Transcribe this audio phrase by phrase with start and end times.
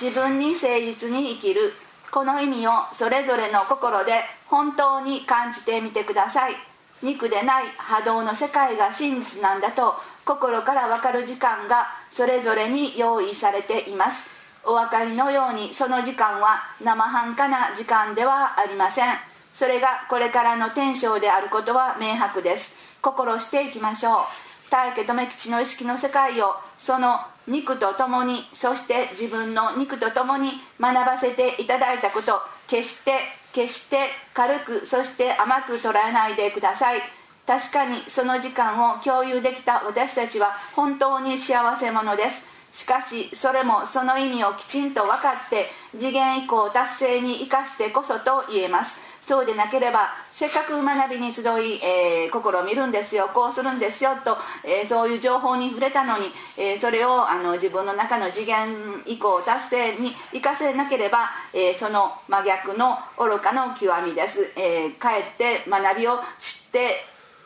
[0.00, 1.74] 自分に誠実に生きる。
[2.10, 6.54] この意味をそれぞれの心で本当に感じてみてください。
[7.02, 14.30] 肉でない波動の世界が真実なんだと心から分かる時間がそれぞれに用意されています。
[14.64, 19.14] お分かりのようにその時間は生半可な時間ではありません。
[19.52, 22.76] それがこれからの天章であることは明白です。
[23.02, 24.49] 心していきましょう。
[24.70, 32.40] 大家留吉の意識の世界をその肉とともにそして自分の肉とともに学ばせていただいたこと。
[32.68, 33.18] 決して
[33.52, 37.00] 決して軽くそして甘く捉えないでください。
[37.44, 42.46] 確かにその時間を共有できた私たちは本当に幸せ者です。
[42.72, 45.66] しかしそれもその意味をきちんと分かって
[45.98, 49.00] 次元以降達成に生かしてこそと言えます。
[49.30, 51.44] そうでなければせっかく学びに集い、
[51.84, 56.24] えー、心を見るんですよこうするんですよと、えー、そういう情報に触れたのに、
[56.56, 58.66] えー、それをあの自分の中の次元
[59.06, 66.96] 以降達成に生かせなければ、えその真逆の愚かの極みです、えかえって学びを知って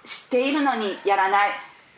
[0.06, 1.50] 知っているのにやらない。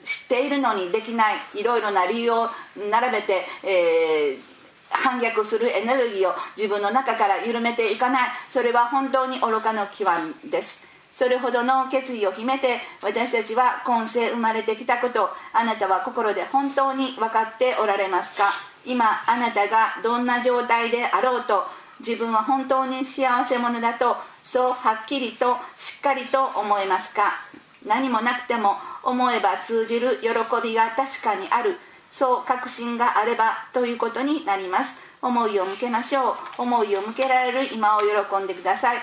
[0.03, 1.37] 知っているのにできない。
[1.55, 2.49] いろいろな理由を
[2.91, 4.56] 並べて、えー
[5.07, 8.29] 反逆するエネルギーを自分の中から緩めていかない。
[8.49, 10.11] それは本当に愚かの極
[10.45, 10.89] みです。
[11.13, 18.51] それほどの決意を秘めて私たちは今世生まれてきたことあなたは心で本当に分かっておられますか？
[18.85, 21.63] 今あなたがどんな状態であろうと
[22.01, 27.33] 自分は本当に幸せ者だとそうはっきりとしっかりと思えますか？
[27.87, 30.29] 何もなくても思えば通じる喜
[30.63, 31.79] びが確かにある。
[32.11, 35.01] そう確信があればということになります。
[35.23, 36.35] 思いを向けましょう。
[36.59, 38.99] 思いを向けられる今を喜んでください。